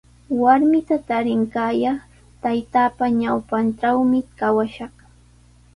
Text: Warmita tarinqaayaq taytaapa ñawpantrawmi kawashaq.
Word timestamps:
Warmita 0.41 0.95
tarinqaayaq 1.07 1.99
taytaapa 2.43 3.05
ñawpantrawmi 3.19 4.19
kawashaq. 4.39 4.95